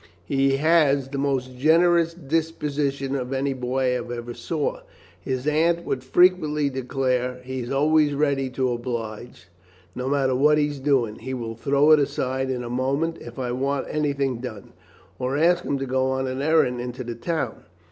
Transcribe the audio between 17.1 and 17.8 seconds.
town.